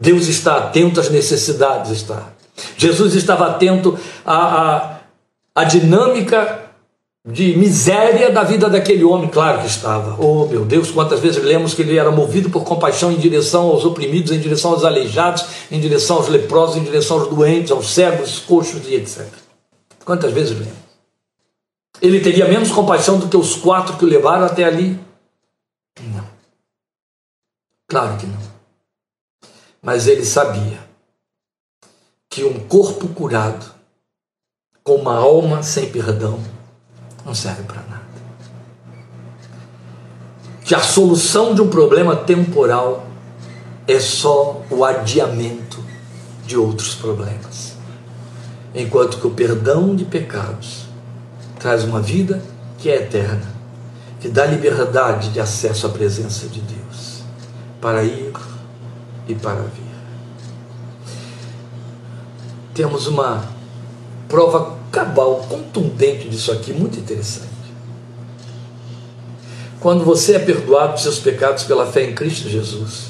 [0.00, 2.32] Deus está atento às necessidades, está.
[2.76, 5.00] Jesus estava atento à, à,
[5.54, 6.61] à dinâmica
[7.24, 10.20] de miséria da vida daquele homem, claro que estava.
[10.20, 13.84] Oh meu Deus, quantas vezes lemos que ele era movido por compaixão em direção aos
[13.84, 18.40] oprimidos, em direção aos aleijados, em direção aos leprosos, em direção aos doentes, aos cegos,
[18.40, 19.26] coxos e etc.
[20.04, 20.82] Quantas vezes lemos?
[22.00, 24.98] Ele teria menos compaixão do que os quatro que o levaram até ali?
[26.00, 26.26] Não.
[27.86, 28.40] Claro que não.
[29.80, 30.80] Mas ele sabia
[32.28, 33.64] que um corpo curado,
[34.82, 36.40] com uma alma sem perdão,
[37.24, 38.02] não serve para nada.
[40.64, 43.06] Que a solução de um problema temporal
[43.86, 45.82] é só o adiamento
[46.46, 47.74] de outros problemas.
[48.74, 50.86] Enquanto que o perdão de pecados
[51.58, 52.42] traz uma vida
[52.78, 53.52] que é eterna,
[54.20, 57.22] que dá liberdade de acesso à presença de Deus,
[57.80, 58.32] para ir
[59.28, 59.92] e para vir.
[62.72, 63.44] Temos uma
[64.28, 67.48] prova cabal, contundente disso aqui, muito interessante.
[69.80, 73.06] Quando você é perdoado dos seus pecados pela fé em Cristo Jesus,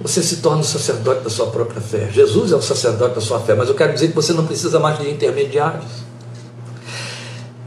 [0.00, 2.08] você se torna o sacerdote da sua própria fé.
[2.10, 4.80] Jesus é o sacerdote da sua fé, mas eu quero dizer que você não precisa
[4.80, 5.84] mais de intermediários.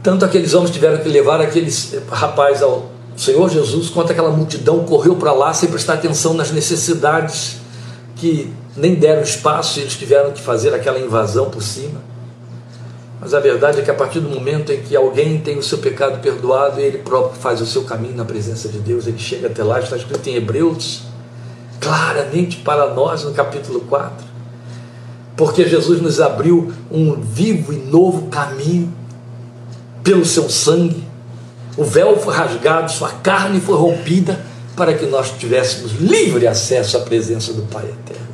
[0.02, 5.14] Tanto aqueles homens tiveram que levar aqueles rapazes ao Senhor Jesus, quanto aquela multidão correu
[5.14, 7.58] para lá sem prestar atenção nas necessidades
[8.16, 12.11] que nem deram espaço eles tiveram que fazer aquela invasão por cima.
[13.22, 15.78] Mas a verdade é que a partir do momento em que alguém tem o seu
[15.78, 19.62] pecado perdoado, ele próprio faz o seu caminho na presença de Deus, ele chega até
[19.62, 21.02] lá, está escrito em Hebreus,
[21.78, 24.32] claramente para nós no capítulo 4.
[25.36, 28.92] porque Jesus nos abriu um vivo e novo caminho
[30.02, 31.04] pelo seu sangue.
[31.76, 34.38] O véu foi rasgado, sua carne foi rompida
[34.76, 38.31] para que nós tivéssemos livre acesso à presença do Pai eterno.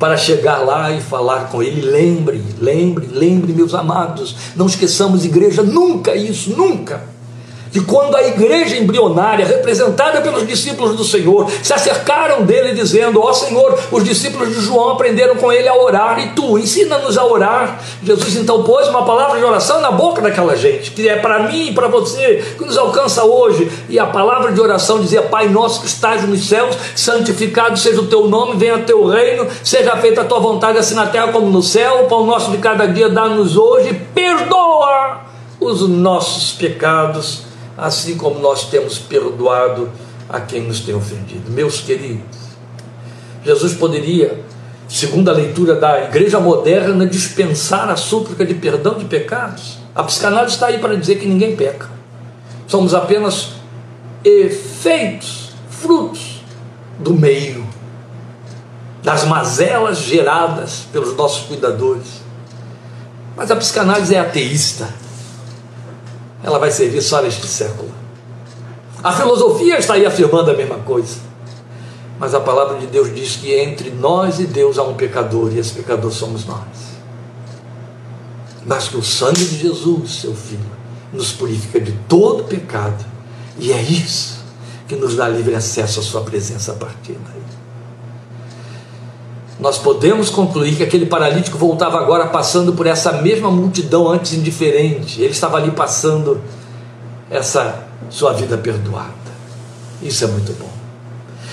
[0.00, 5.62] Para chegar lá e falar com Ele, lembre, lembre, lembre, meus amados, não esqueçamos, igreja,
[5.62, 7.19] nunca isso, nunca
[7.72, 13.30] que quando a igreja embrionária, representada pelos discípulos do Senhor, se acercaram dele dizendo: Ó
[13.30, 17.24] oh, Senhor, os discípulos de João aprenderam com ele a orar e tu ensina-nos a
[17.24, 17.80] orar.
[18.02, 21.68] Jesus então pôs uma palavra de oração na boca daquela gente, que é para mim
[21.68, 23.70] e para você, que nos alcança hoje.
[23.88, 28.06] E a palavra de oração dizia: Pai nosso que estás nos céus, santificado seja o
[28.06, 31.46] teu nome, venha o teu reino, seja feita a tua vontade, assim na terra como
[31.46, 32.02] no céu.
[32.04, 35.20] O pão nosso de cada dia dá-nos hoje, perdoa
[35.60, 37.49] os nossos pecados
[37.80, 39.90] assim como nós temos perdoado
[40.28, 41.50] a quem nos tem ofendido.
[41.50, 42.36] Meus queridos,
[43.42, 44.44] Jesus poderia,
[44.86, 49.78] segundo a leitura da igreja moderna, dispensar a súplica de perdão de pecados.
[49.94, 51.88] A psicanálise está aí para dizer que ninguém peca.
[52.66, 53.54] Somos apenas
[54.22, 56.44] efeitos, frutos
[56.98, 57.66] do meio,
[59.02, 62.20] das mazelas geradas pelos nossos cuidadores.
[63.34, 64.86] Mas a psicanálise é ateísta
[66.42, 67.90] ela vai servir só neste século.
[69.02, 71.16] A filosofia está aí afirmando a mesma coisa.
[72.18, 75.58] Mas a palavra de Deus diz que entre nós e Deus há um pecador, e
[75.58, 76.60] esse pecador somos nós.
[78.66, 80.70] Mas que o sangue de Jesus, seu Filho,
[81.12, 83.04] nos purifica de todo pecado,
[83.58, 84.40] e é isso
[84.86, 87.39] que nos dá livre acesso à Sua presença a partir daí
[89.60, 95.20] nós podemos concluir que aquele paralítico voltava agora passando por essa mesma multidão antes indiferente.
[95.20, 96.40] Ele estava ali passando
[97.30, 99.12] essa sua vida perdoada.
[100.02, 100.70] Isso é muito bom.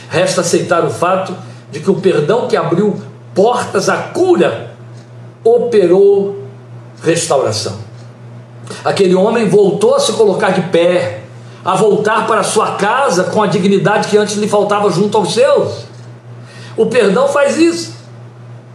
[0.09, 1.35] Resta aceitar o fato
[1.69, 2.97] de que o perdão que abriu
[3.35, 4.71] portas à cura
[5.43, 6.43] operou
[7.03, 7.77] restauração.
[8.85, 11.23] Aquele homem voltou a se colocar de pé,
[11.63, 15.85] a voltar para sua casa com a dignidade que antes lhe faltava junto aos seus.
[16.77, 17.96] O perdão faz isso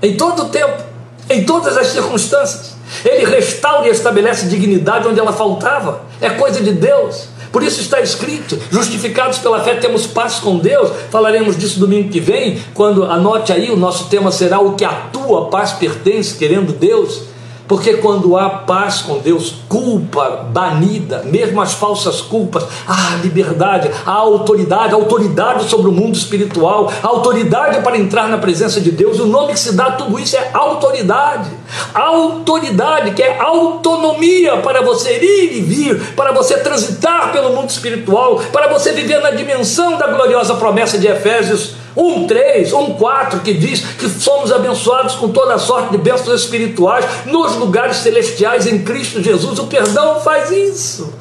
[0.02, 0.82] em todo o tempo,
[1.30, 2.72] em todas as circunstâncias.
[3.04, 6.02] Ele restaura e estabelece dignidade onde ela faltava.
[6.20, 7.28] É coisa de Deus.
[7.52, 10.90] Por isso está escrito: justificados pela fé temos paz com Deus.
[11.10, 14.92] Falaremos disso domingo que vem, quando anote aí, o nosso tema será o que a
[15.12, 17.31] tua paz pertence, querendo Deus.
[17.66, 24.12] Porque quando há paz com Deus, culpa banida, mesmo as falsas culpas, há liberdade, há
[24.12, 29.18] autoridade, autoridade sobre o mundo espiritual, autoridade para entrar na presença de Deus.
[29.20, 31.50] O nome que se dá a tudo isso é autoridade.
[31.94, 38.42] Autoridade, que é autonomia para você ir e vir, para você transitar pelo mundo espiritual,
[38.52, 43.54] para você viver na dimensão da gloriosa promessa de Efésios um 3, um 4, que
[43.54, 49.22] diz que somos abençoados com toda sorte de bênçãos espirituais nos lugares celestiais em Cristo
[49.22, 49.58] Jesus.
[49.58, 51.12] O perdão faz isso.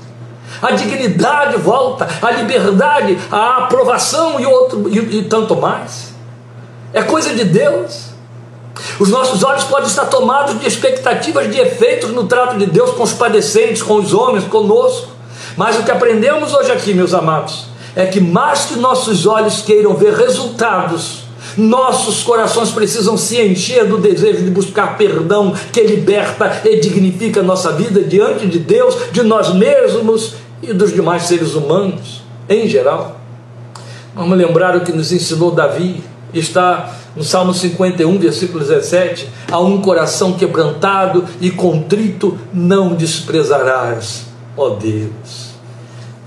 [0.61, 6.13] A dignidade volta, a liberdade, a aprovação e, outro, e, e tanto mais.
[6.93, 8.11] É coisa de Deus.
[8.99, 13.03] Os nossos olhos podem estar tomados de expectativas de efeitos no trato de Deus com
[13.03, 15.09] os padecentes, com os homens, conosco.
[15.57, 19.93] Mas o que aprendemos hoje aqui, meus amados, é que mais que nossos olhos queiram
[19.95, 21.23] ver resultados,
[21.57, 27.71] nossos corações precisam se encher do desejo de buscar perdão que liberta e dignifica nossa
[27.71, 33.19] vida diante de Deus, de nós mesmos e dos demais seres humanos em geral.
[34.15, 39.81] Vamos lembrar o que nos ensinou Davi, está no Salmo 51, versículo 17: A um
[39.81, 44.25] coração quebrantado e contrito não desprezarás,
[44.55, 45.50] ó Deus.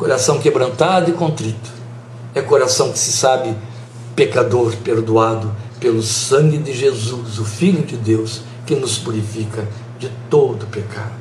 [0.05, 1.71] Coração quebrantado e contrito.
[2.35, 3.57] É coração que se sabe
[4.15, 5.51] pecador, perdoado
[5.81, 9.67] pelo sangue de Jesus, o Filho de Deus, que nos purifica
[9.99, 11.15] de todo pecado.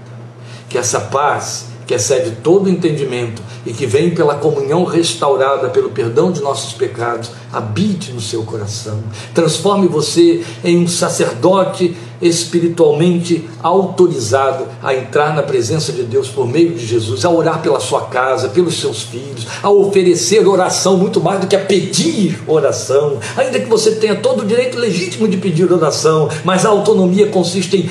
[0.68, 6.32] Que essa paz que excede todo entendimento e que vem pela comunhão restaurada, pelo perdão
[6.32, 9.00] de nossos pecados, habite no seu coração.
[9.34, 16.74] Transforme você em um sacerdote espiritualmente autorizado a entrar na presença de Deus por meio
[16.74, 21.42] de Jesus, a orar pela sua casa, pelos seus filhos, a oferecer oração muito mais
[21.42, 25.72] do que a pedir oração, ainda que você tenha todo o direito legítimo de pedir
[25.72, 27.90] oração, mas a autonomia consiste em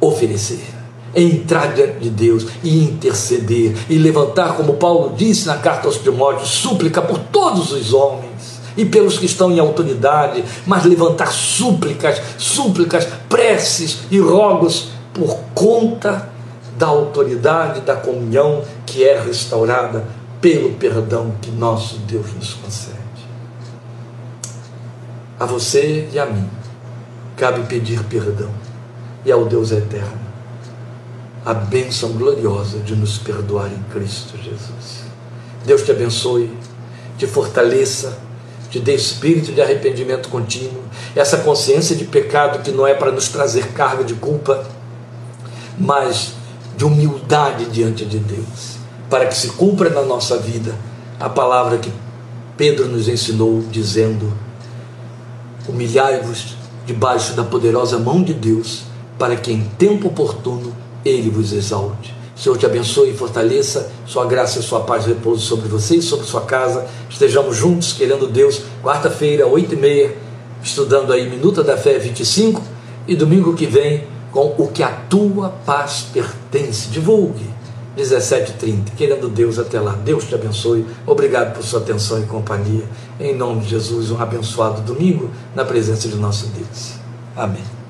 [0.00, 0.73] oferecer
[1.14, 6.48] entrar diante de Deus e interceder e levantar, como Paulo disse na carta aos Timóteos,
[6.48, 13.06] súplica por todos os homens e pelos que estão em autoridade, mas levantar súplicas, súplicas,
[13.28, 16.28] preces e rogos por conta
[16.76, 20.04] da autoridade da comunhão que é restaurada
[20.40, 22.94] pelo perdão que nosso Deus nos concede.
[25.38, 26.48] A você e a mim,
[27.36, 28.50] cabe pedir perdão.
[29.24, 30.23] E ao Deus eterno,
[31.44, 35.04] a bênção gloriosa de nos perdoar em Cristo Jesus.
[35.64, 36.50] Deus te abençoe,
[37.18, 38.18] te fortaleça,
[38.70, 40.82] te dê espírito de arrependimento contínuo,
[41.14, 44.64] essa consciência de pecado que não é para nos trazer carga de culpa,
[45.78, 46.32] mas
[46.76, 48.78] de humildade diante de Deus,
[49.10, 50.74] para que se cumpra na nossa vida
[51.20, 51.92] a palavra que
[52.56, 54.32] Pedro nos ensinou, dizendo:
[55.68, 58.82] Humilhai-vos debaixo da poderosa mão de Deus,
[59.18, 62.14] para que em tempo oportuno ele vos exalte.
[62.36, 66.26] Senhor te abençoe e fortaleça, sua graça e sua paz repouse sobre você e sobre
[66.26, 66.86] sua casa.
[67.08, 70.16] Estejamos juntos, querendo Deus, quarta-feira, oito e meia,
[70.62, 72.60] estudando aí Minuta da Fé 25
[73.06, 76.88] e domingo que vem com o que a tua paz pertence.
[76.88, 77.54] Divulgue.
[77.96, 78.96] 17h30.
[78.96, 79.92] Querendo Deus até lá.
[79.92, 80.84] Deus te abençoe.
[81.06, 82.84] Obrigado por sua atenção e companhia.
[83.20, 86.94] Em nome de Jesus, um abençoado domingo na presença de nosso Deus.
[87.36, 87.83] Amém.